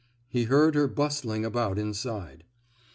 [0.27, 2.43] He heard her bus tling about inside.